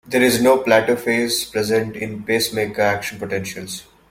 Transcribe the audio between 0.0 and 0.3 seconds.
There